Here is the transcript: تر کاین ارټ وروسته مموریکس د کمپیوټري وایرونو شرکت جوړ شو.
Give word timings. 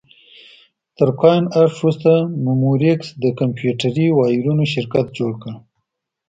تر 0.97 1.09
کاین 1.19 1.43
ارټ 1.59 1.73
وروسته 1.79 2.11
مموریکس 2.45 3.07
د 3.23 3.25
کمپیوټري 3.39 4.07
وایرونو 4.19 4.63
شرکت 4.73 5.05
جوړ 5.17 5.31
شو. 5.43 5.53